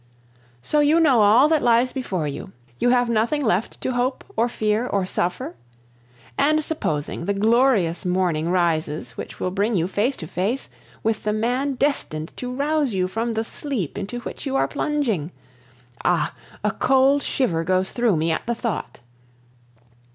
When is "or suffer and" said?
4.87-6.63